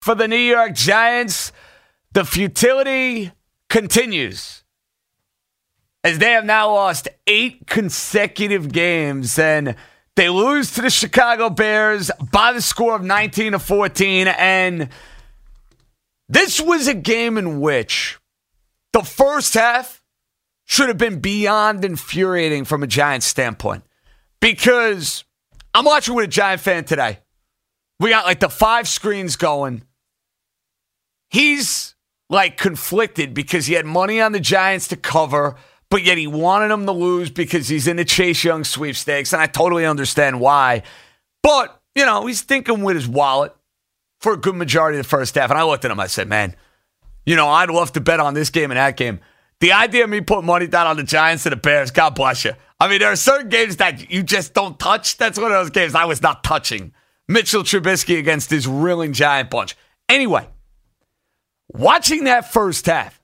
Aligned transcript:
For 0.00 0.14
the 0.14 0.28
New 0.28 0.36
York 0.36 0.74
Giants, 0.74 1.52
the 2.12 2.24
futility 2.24 3.32
continues 3.68 4.64
as 6.02 6.18
they 6.18 6.32
have 6.32 6.44
now 6.44 6.72
lost 6.72 7.08
eight 7.26 7.66
consecutive 7.66 8.72
games 8.72 9.38
and 9.38 9.76
they 10.16 10.28
lose 10.28 10.72
to 10.72 10.82
the 10.82 10.90
Chicago 10.90 11.50
Bears 11.50 12.10
by 12.32 12.52
the 12.52 12.62
score 12.62 12.94
of 12.94 13.02
19 13.02 13.52
to 13.52 13.58
14. 13.58 14.28
And 14.28 14.88
this 16.28 16.60
was 16.60 16.88
a 16.88 16.94
game 16.94 17.36
in 17.36 17.60
which 17.60 18.18
the 18.92 19.02
first 19.02 19.54
half 19.54 20.02
should 20.64 20.88
have 20.88 20.98
been 20.98 21.20
beyond 21.20 21.84
infuriating 21.84 22.64
from 22.64 22.82
a 22.82 22.86
Giants 22.86 23.26
standpoint 23.26 23.84
because 24.40 25.24
I'm 25.74 25.84
watching 25.84 26.14
with 26.14 26.24
a 26.24 26.28
Giant 26.28 26.60
fan 26.60 26.84
today. 26.84 27.18
We 27.98 28.10
got 28.10 28.24
like 28.24 28.40
the 28.40 28.48
five 28.48 28.88
screens 28.88 29.36
going. 29.36 29.82
He's 31.30 31.94
like 32.28 32.56
conflicted 32.56 33.32
because 33.32 33.66
he 33.66 33.74
had 33.74 33.86
money 33.86 34.20
on 34.20 34.32
the 34.32 34.40
Giants 34.40 34.88
to 34.88 34.96
cover, 34.96 35.56
but 35.88 36.04
yet 36.04 36.18
he 36.18 36.26
wanted 36.26 36.68
them 36.68 36.86
to 36.86 36.92
lose 36.92 37.30
because 37.30 37.68
he's 37.68 37.86
in 37.86 37.96
the 37.96 38.04
Chase 38.04 38.44
Young 38.44 38.64
sweepstakes. 38.64 39.32
And 39.32 39.40
I 39.40 39.46
totally 39.46 39.86
understand 39.86 40.40
why. 40.40 40.82
But, 41.42 41.80
you 41.94 42.04
know, 42.04 42.26
he's 42.26 42.42
thinking 42.42 42.82
with 42.82 42.96
his 42.96 43.08
wallet 43.08 43.54
for 44.20 44.34
a 44.34 44.36
good 44.36 44.54
majority 44.54 44.98
of 44.98 45.04
the 45.04 45.08
first 45.08 45.34
half. 45.34 45.50
And 45.50 45.58
I 45.58 45.64
looked 45.64 45.84
at 45.84 45.90
him, 45.90 45.98
I 45.98 46.06
said, 46.06 46.28
man, 46.28 46.54
you 47.24 47.36
know, 47.36 47.48
I'd 47.48 47.70
love 47.70 47.92
to 47.92 48.00
bet 48.00 48.20
on 48.20 48.34
this 48.34 48.50
game 48.50 48.70
and 48.70 48.78
that 48.78 48.96
game. 48.96 49.20
The 49.60 49.72
idea 49.72 50.04
of 50.04 50.10
me 50.10 50.20
putting 50.20 50.46
money 50.46 50.66
down 50.66 50.86
on 50.86 50.96
the 50.96 51.02
Giants 51.02 51.46
and 51.46 51.52
the 51.52 51.56
Bears, 51.56 51.90
God 51.90 52.14
bless 52.14 52.44
you. 52.44 52.52
I 52.78 52.88
mean, 52.88 52.98
there 52.98 53.12
are 53.12 53.16
certain 53.16 53.50
games 53.50 53.76
that 53.76 54.10
you 54.10 54.22
just 54.22 54.54
don't 54.54 54.78
touch. 54.78 55.18
That's 55.18 55.38
one 55.38 55.52
of 55.52 55.58
those 55.58 55.70
games 55.70 55.94
I 55.94 56.06
was 56.06 56.22
not 56.22 56.42
touching. 56.42 56.94
Mitchell 57.28 57.62
Trubisky 57.62 58.18
against 58.18 58.48
this 58.48 58.66
reeling 58.66 59.12
Giant 59.12 59.50
bunch. 59.50 59.76
Anyway, 60.08 60.48
watching 61.72 62.24
that 62.24 62.52
first 62.52 62.86
half 62.86 63.20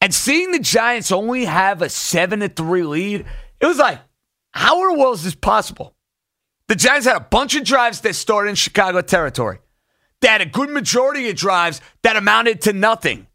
and 0.00 0.14
seeing 0.14 0.52
the 0.52 0.58
Giants 0.58 1.12
only 1.12 1.44
have 1.44 1.82
a 1.82 1.88
7 1.88 2.40
to 2.40 2.48
3 2.48 2.82
lead, 2.84 3.26
it 3.60 3.66
was 3.66 3.78
like, 3.78 3.98
how 4.52 4.82
in 4.82 4.94
the 4.94 5.00
world 5.00 5.16
is 5.16 5.24
this 5.24 5.34
possible? 5.34 5.94
The 6.68 6.76
Giants 6.76 7.06
had 7.06 7.16
a 7.16 7.20
bunch 7.20 7.56
of 7.56 7.64
drives 7.64 8.00
that 8.02 8.14
started 8.14 8.50
in 8.50 8.56
Chicago 8.56 9.00
territory. 9.00 9.58
They 10.20 10.28
had 10.28 10.40
a 10.40 10.46
good 10.46 10.70
majority 10.70 11.28
of 11.28 11.36
drives 11.36 11.80
that 12.02 12.16
amounted 12.16 12.60
to 12.62 12.72
nothing. 12.72 13.26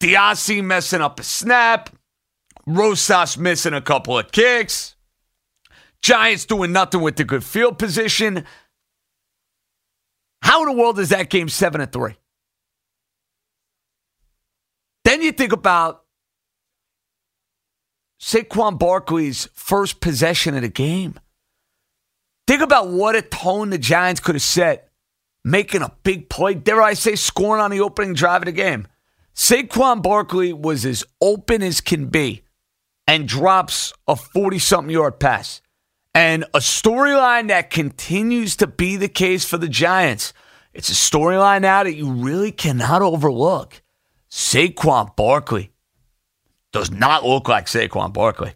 DeOssie 0.00 0.62
messing 0.62 1.00
up 1.00 1.18
a 1.18 1.22
snap, 1.22 1.90
Rosas 2.66 3.38
missing 3.38 3.74
a 3.74 3.80
couple 3.80 4.18
of 4.18 4.30
kicks, 4.30 4.94
Giants 6.02 6.44
doing 6.44 6.72
nothing 6.72 7.00
with 7.00 7.16
the 7.16 7.24
good 7.24 7.44
field 7.44 7.78
position. 7.78 8.44
How 10.42 10.62
in 10.62 10.74
the 10.74 10.80
world 10.80 10.98
is 10.98 11.08
that 11.08 11.30
game 11.30 11.48
7 11.48 11.80
to 11.80 11.86
3? 11.86 12.16
Then 15.16 15.24
you 15.24 15.32
think 15.32 15.54
about 15.54 16.02
Saquon 18.20 18.78
Barkley's 18.78 19.48
first 19.54 20.02
possession 20.02 20.54
of 20.54 20.60
the 20.60 20.68
game. 20.68 21.18
Think 22.46 22.60
about 22.60 22.88
what 22.88 23.16
a 23.16 23.22
tone 23.22 23.70
the 23.70 23.78
Giants 23.78 24.20
could 24.20 24.34
have 24.34 24.42
set, 24.42 24.90
making 25.42 25.80
a 25.80 25.90
big 26.02 26.28
play. 26.28 26.52
Dare 26.52 26.82
I 26.82 26.92
say, 26.92 27.14
scoring 27.14 27.62
on 27.62 27.70
the 27.70 27.80
opening 27.80 28.12
drive 28.12 28.42
of 28.42 28.44
the 28.44 28.52
game. 28.52 28.88
Saquon 29.34 30.02
Barkley 30.02 30.52
was 30.52 30.84
as 30.84 31.02
open 31.22 31.62
as 31.62 31.80
can 31.80 32.08
be 32.08 32.42
and 33.06 33.26
drops 33.26 33.94
a 34.06 34.16
40 34.16 34.58
something 34.58 34.92
yard 34.92 35.18
pass. 35.18 35.62
And 36.14 36.44
a 36.52 36.58
storyline 36.58 37.48
that 37.48 37.70
continues 37.70 38.54
to 38.56 38.66
be 38.66 38.96
the 38.96 39.08
case 39.08 39.46
for 39.46 39.56
the 39.56 39.70
Giants. 39.70 40.34
It's 40.74 40.90
a 40.90 40.92
storyline 40.92 41.62
now 41.62 41.84
that 41.84 41.94
you 41.94 42.12
really 42.12 42.52
cannot 42.52 43.00
overlook. 43.00 43.80
Saquon 44.30 45.14
Barkley 45.16 45.72
does 46.72 46.90
not 46.90 47.24
look 47.24 47.48
like 47.48 47.66
Saquon 47.66 48.12
Barkley. 48.12 48.54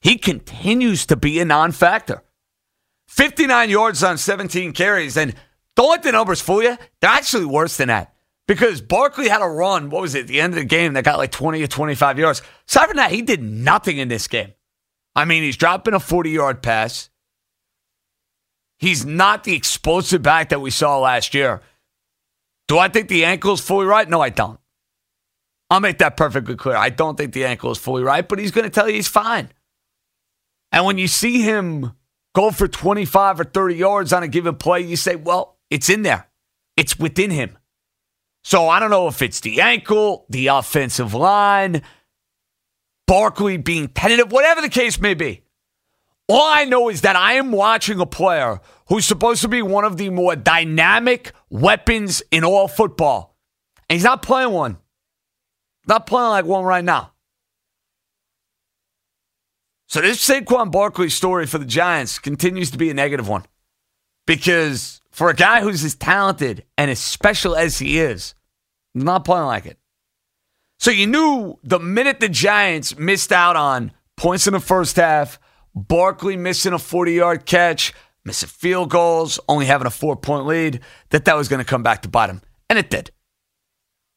He 0.00 0.16
continues 0.16 1.06
to 1.06 1.16
be 1.16 1.40
a 1.40 1.44
non 1.44 1.72
factor. 1.72 2.22
59 3.08 3.70
yards 3.70 4.02
on 4.02 4.18
17 4.18 4.72
carries. 4.72 5.16
And 5.16 5.34
don't 5.76 5.90
let 5.90 6.02
the 6.02 6.12
numbers 6.12 6.40
fool 6.40 6.62
you. 6.62 6.76
They're 7.00 7.10
actually 7.10 7.44
worse 7.44 7.76
than 7.76 7.88
that 7.88 8.14
because 8.46 8.80
Barkley 8.80 9.28
had 9.28 9.42
a 9.42 9.48
run, 9.48 9.90
what 9.90 10.02
was 10.02 10.14
it, 10.14 10.26
the 10.26 10.40
end 10.40 10.54
of 10.54 10.58
the 10.58 10.64
game 10.64 10.94
that 10.94 11.04
got 11.04 11.18
like 11.18 11.32
20 11.32 11.62
or 11.62 11.66
25 11.66 12.18
yards. 12.18 12.42
Aside 12.68 12.86
from 12.86 12.96
that, 12.96 13.10
he 13.10 13.22
did 13.22 13.42
nothing 13.42 13.98
in 13.98 14.08
this 14.08 14.28
game. 14.28 14.52
I 15.14 15.24
mean, 15.24 15.42
he's 15.42 15.56
dropping 15.56 15.94
a 15.94 16.00
40 16.00 16.30
yard 16.30 16.62
pass. 16.62 17.10
He's 18.78 19.04
not 19.04 19.44
the 19.44 19.54
explosive 19.54 20.22
back 20.22 20.48
that 20.48 20.60
we 20.60 20.70
saw 20.70 20.98
last 20.98 21.34
year. 21.34 21.60
Do 22.70 22.78
I 22.78 22.86
think 22.86 23.08
the 23.08 23.24
ankle 23.24 23.54
is 23.54 23.60
fully 23.60 23.84
right? 23.84 24.08
No, 24.08 24.20
I 24.20 24.28
don't. 24.28 24.60
I'll 25.70 25.80
make 25.80 25.98
that 25.98 26.16
perfectly 26.16 26.54
clear. 26.54 26.76
I 26.76 26.88
don't 26.88 27.16
think 27.16 27.32
the 27.32 27.44
ankle 27.44 27.72
is 27.72 27.78
fully 27.78 28.04
right, 28.04 28.28
but 28.28 28.38
he's 28.38 28.52
going 28.52 28.62
to 28.62 28.70
tell 28.70 28.88
you 28.88 28.94
he's 28.94 29.08
fine. 29.08 29.48
And 30.70 30.84
when 30.84 30.96
you 30.96 31.08
see 31.08 31.42
him 31.42 31.90
go 32.32 32.52
for 32.52 32.68
25 32.68 33.40
or 33.40 33.44
30 33.44 33.74
yards 33.74 34.12
on 34.12 34.22
a 34.22 34.28
given 34.28 34.54
play, 34.54 34.82
you 34.82 34.94
say, 34.94 35.16
well, 35.16 35.58
it's 35.68 35.90
in 35.90 36.02
there, 36.02 36.28
it's 36.76 36.96
within 36.96 37.32
him. 37.32 37.58
So 38.44 38.68
I 38.68 38.78
don't 38.78 38.90
know 38.90 39.08
if 39.08 39.20
it's 39.20 39.40
the 39.40 39.60
ankle, 39.60 40.26
the 40.30 40.46
offensive 40.46 41.12
line, 41.12 41.82
Barkley 43.08 43.56
being 43.56 43.88
tentative, 43.88 44.30
whatever 44.30 44.60
the 44.60 44.68
case 44.68 45.00
may 45.00 45.14
be. 45.14 45.42
All 46.30 46.46
I 46.46 46.64
know 46.64 46.88
is 46.88 47.00
that 47.00 47.16
I 47.16 47.34
am 47.34 47.50
watching 47.50 47.98
a 47.98 48.06
player 48.06 48.60
who's 48.86 49.04
supposed 49.04 49.42
to 49.42 49.48
be 49.48 49.62
one 49.62 49.84
of 49.84 49.96
the 49.96 50.10
more 50.10 50.36
dynamic 50.36 51.32
weapons 51.48 52.22
in 52.30 52.44
all 52.44 52.68
football. 52.68 53.36
And 53.88 53.96
he's 53.96 54.04
not 54.04 54.22
playing 54.22 54.52
one. 54.52 54.78
Not 55.88 56.06
playing 56.06 56.30
like 56.30 56.44
one 56.44 56.64
right 56.64 56.84
now. 56.84 57.14
So 59.88 60.00
this 60.00 60.24
Saquon 60.24 60.70
Barkley 60.70 61.08
story 61.08 61.46
for 61.46 61.58
the 61.58 61.64
Giants 61.64 62.20
continues 62.20 62.70
to 62.70 62.78
be 62.78 62.90
a 62.90 62.94
negative 62.94 63.26
one. 63.26 63.44
Because 64.24 65.00
for 65.10 65.30
a 65.30 65.34
guy 65.34 65.62
who's 65.62 65.82
as 65.82 65.96
talented 65.96 66.64
and 66.78 66.92
as 66.92 67.00
special 67.00 67.56
as 67.56 67.80
he 67.80 67.98
is, 67.98 68.36
not 68.94 69.24
playing 69.24 69.46
like 69.46 69.66
it. 69.66 69.78
So 70.78 70.92
you 70.92 71.08
knew 71.08 71.58
the 71.64 71.80
minute 71.80 72.20
the 72.20 72.28
Giants 72.28 72.96
missed 72.96 73.32
out 73.32 73.56
on 73.56 73.90
points 74.16 74.46
in 74.46 74.52
the 74.52 74.60
first 74.60 74.94
half, 74.94 75.40
Barkley 75.74 76.36
missing 76.36 76.72
a 76.72 76.78
40 76.78 77.12
yard 77.12 77.46
catch, 77.46 77.92
missing 78.24 78.48
field 78.48 78.90
goals, 78.90 79.40
only 79.48 79.66
having 79.66 79.86
a 79.86 79.90
four 79.90 80.16
point 80.16 80.46
lead, 80.46 80.80
that 81.10 81.24
that 81.24 81.36
was 81.36 81.48
going 81.48 81.62
to 81.62 81.68
come 81.68 81.82
back 81.82 82.02
to 82.02 82.18
him. 82.28 82.42
And 82.68 82.78
it 82.78 82.90
did. 82.90 83.10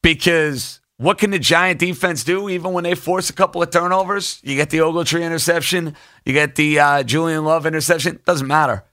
Because 0.02 0.80
what 0.96 1.18
can 1.18 1.30
the 1.30 1.38
Giant 1.38 1.80
defense 1.80 2.22
do 2.24 2.48
even 2.48 2.72
when 2.72 2.84
they 2.84 2.94
force 2.94 3.30
a 3.30 3.32
couple 3.32 3.62
of 3.62 3.70
turnovers? 3.70 4.40
You 4.44 4.54
get 4.54 4.70
the 4.70 4.78
Ogletree 4.78 5.24
interception, 5.24 5.96
you 6.24 6.32
get 6.32 6.54
the 6.54 6.78
uh, 6.78 7.02
Julian 7.02 7.44
Love 7.44 7.66
interception. 7.66 8.20
Doesn't 8.24 8.46
matter. 8.46 8.84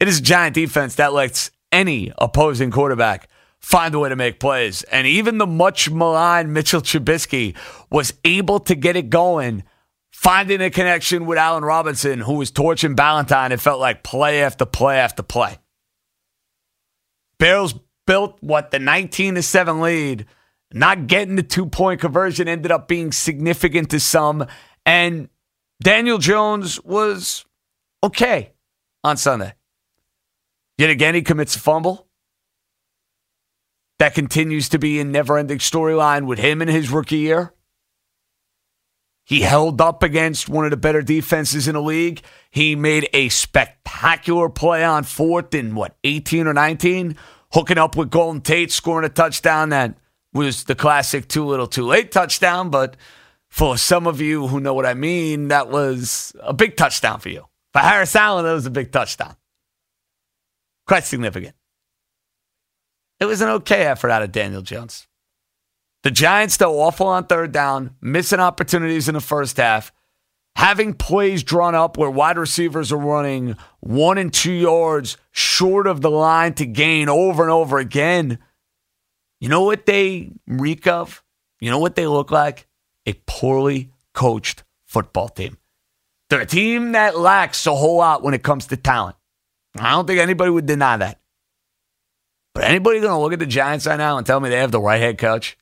It 0.00 0.08
is 0.08 0.20
Giant 0.20 0.54
defense 0.54 0.94
that 0.96 1.12
lets 1.12 1.50
any 1.70 2.12
opposing 2.18 2.70
quarterback 2.70 3.28
find 3.60 3.94
a 3.94 3.98
way 3.98 4.08
to 4.08 4.16
make 4.16 4.40
plays. 4.40 4.82
And 4.84 5.06
even 5.06 5.38
the 5.38 5.46
much 5.46 5.90
maligned 5.90 6.52
Mitchell 6.52 6.80
Trubisky 6.80 7.56
was 7.90 8.14
able 8.24 8.60
to 8.60 8.74
get 8.74 8.96
it 8.96 9.10
going, 9.10 9.64
finding 10.18 10.60
a 10.60 10.68
connection 10.68 11.26
with 11.26 11.38
Allen 11.38 11.64
Robinson, 11.64 12.18
who 12.18 12.34
was 12.34 12.50
torching 12.50 12.96
Ballentine. 12.96 13.52
It 13.52 13.60
felt 13.60 13.78
like 13.78 14.02
play 14.02 14.42
after 14.42 14.66
play 14.66 14.98
after 14.98 15.22
play. 15.22 15.58
Bills 17.38 17.76
built 18.04 18.36
what 18.40 18.72
the 18.72 18.80
19 18.80 19.36
to 19.36 19.42
7 19.42 19.80
lead. 19.80 20.26
Not 20.72 21.06
getting 21.06 21.36
the 21.36 21.44
two 21.44 21.66
point 21.66 22.00
conversion 22.00 22.48
ended 22.48 22.72
up 22.72 22.88
being 22.88 23.12
significant 23.12 23.90
to 23.90 24.00
some. 24.00 24.44
And 24.84 25.28
Daniel 25.80 26.18
Jones 26.18 26.82
was 26.82 27.44
okay 28.02 28.50
on 29.04 29.16
Sunday. 29.16 29.54
Yet 30.78 30.90
again, 30.90 31.14
he 31.14 31.22
commits 31.22 31.54
a 31.54 31.60
fumble. 31.60 32.08
That 34.00 34.14
continues 34.14 34.68
to 34.70 34.80
be 34.80 34.98
a 34.98 35.04
never 35.04 35.38
ending 35.38 35.58
storyline 35.58 36.26
with 36.26 36.40
him 36.40 36.60
in 36.60 36.66
his 36.66 36.90
rookie 36.90 37.18
year. 37.18 37.52
He 39.28 39.42
held 39.42 39.78
up 39.82 40.02
against 40.02 40.48
one 40.48 40.64
of 40.64 40.70
the 40.70 40.78
better 40.78 41.02
defenses 41.02 41.68
in 41.68 41.74
the 41.74 41.82
league. 41.82 42.22
He 42.50 42.74
made 42.74 43.10
a 43.12 43.28
spectacular 43.28 44.48
play 44.48 44.82
on 44.82 45.04
fourth 45.04 45.54
in 45.54 45.74
what, 45.74 45.98
18 46.02 46.46
or 46.46 46.54
19, 46.54 47.14
hooking 47.52 47.76
up 47.76 47.94
with 47.94 48.08
Golden 48.08 48.40
Tate, 48.40 48.72
scoring 48.72 49.04
a 49.04 49.10
touchdown 49.10 49.68
that 49.68 49.98
was 50.32 50.64
the 50.64 50.74
classic 50.74 51.28
too 51.28 51.44
little 51.44 51.66
too 51.66 51.84
late 51.84 52.10
touchdown. 52.10 52.70
But 52.70 52.96
for 53.48 53.76
some 53.76 54.06
of 54.06 54.22
you 54.22 54.46
who 54.46 54.60
know 54.60 54.72
what 54.72 54.86
I 54.86 54.94
mean, 54.94 55.48
that 55.48 55.68
was 55.68 56.34
a 56.40 56.54
big 56.54 56.78
touchdown 56.78 57.20
for 57.20 57.28
you. 57.28 57.44
For 57.74 57.80
Harris 57.80 58.16
Allen, 58.16 58.46
that 58.46 58.54
was 58.54 58.64
a 58.64 58.70
big 58.70 58.92
touchdown. 58.92 59.36
Quite 60.86 61.04
significant. 61.04 61.54
It 63.20 63.26
was 63.26 63.42
an 63.42 63.50
okay 63.50 63.82
effort 63.84 64.10
out 64.10 64.22
of 64.22 64.32
Daniel 64.32 64.62
Jones. 64.62 65.07
The 66.04 66.10
Giants, 66.10 66.56
though, 66.56 66.80
awful 66.80 67.08
on 67.08 67.26
third 67.26 67.52
down, 67.52 67.96
missing 68.00 68.40
opportunities 68.40 69.08
in 69.08 69.14
the 69.14 69.20
first 69.20 69.56
half, 69.56 69.92
having 70.56 70.94
plays 70.94 71.42
drawn 71.42 71.74
up 71.74 71.96
where 71.98 72.10
wide 72.10 72.38
receivers 72.38 72.92
are 72.92 72.98
running 72.98 73.56
one 73.80 74.18
and 74.18 74.32
two 74.32 74.52
yards 74.52 75.16
short 75.30 75.86
of 75.86 76.00
the 76.00 76.10
line 76.10 76.54
to 76.54 76.66
gain 76.66 77.08
over 77.08 77.42
and 77.42 77.50
over 77.50 77.78
again. 77.78 78.38
You 79.40 79.48
know 79.48 79.62
what 79.62 79.86
they 79.86 80.32
reek 80.46 80.86
of? 80.86 81.22
You 81.60 81.70
know 81.70 81.78
what 81.78 81.96
they 81.96 82.06
look 82.06 82.30
like? 82.30 82.66
A 83.06 83.14
poorly 83.26 83.90
coached 84.14 84.64
football 84.86 85.28
team. 85.28 85.58
They're 86.30 86.40
a 86.40 86.46
team 86.46 86.92
that 86.92 87.18
lacks 87.18 87.66
a 87.66 87.74
whole 87.74 87.96
lot 87.96 88.22
when 88.22 88.34
it 88.34 88.42
comes 88.42 88.66
to 88.66 88.76
talent. 88.76 89.16
I 89.76 89.90
don't 89.90 90.06
think 90.06 90.20
anybody 90.20 90.50
would 90.50 90.66
deny 90.66 90.96
that. 90.96 91.20
But 92.54 92.64
anybody 92.64 93.00
going 93.00 93.12
to 93.12 93.18
look 93.18 93.32
at 93.32 93.38
the 93.38 93.46
Giants 93.46 93.86
right 93.86 93.96
now 93.96 94.18
and 94.18 94.26
tell 94.26 94.40
me 94.40 94.48
they 94.48 94.58
have 94.58 94.72
the 94.72 94.80
right 94.80 95.00
head 95.00 95.18
coach? 95.18 95.56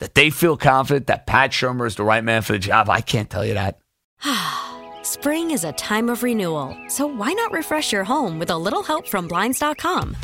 That 0.00 0.14
they 0.14 0.30
feel 0.30 0.56
confident 0.56 1.06
that 1.06 1.26
Pat 1.26 1.50
Shurmur 1.50 1.86
is 1.86 1.94
the 1.94 2.04
right 2.04 2.24
man 2.24 2.42
for 2.42 2.54
the 2.54 2.58
job? 2.58 2.90
I 2.90 3.00
can't 3.00 3.30
tell 3.30 3.44
you 3.44 3.54
that. 3.54 3.78
Spring 5.02 5.50
is 5.50 5.64
a 5.64 5.72
time 5.72 6.08
of 6.08 6.22
renewal, 6.22 6.76
so 6.88 7.06
why 7.06 7.32
not 7.32 7.52
refresh 7.52 7.92
your 7.92 8.04
home 8.04 8.38
with 8.38 8.50
a 8.50 8.58
little 8.58 8.82
help 8.82 9.06
from 9.06 9.28
Blinds.com? 9.28 10.16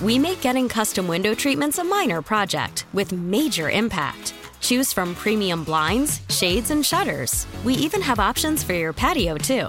We 0.00 0.18
make 0.18 0.40
getting 0.40 0.68
custom 0.68 1.08
window 1.08 1.34
treatments 1.34 1.78
a 1.78 1.84
minor 1.84 2.22
project 2.22 2.86
with 2.92 3.12
major 3.12 3.70
impact. 3.70 4.34
Choose 4.60 4.92
from 4.92 5.14
premium 5.14 5.64
blinds, 5.64 6.20
shades, 6.30 6.70
and 6.70 6.84
shutters. 6.84 7.46
We 7.64 7.74
even 7.74 8.00
have 8.02 8.18
options 8.18 8.62
for 8.62 8.72
your 8.72 8.92
patio, 8.92 9.36
too. 9.36 9.68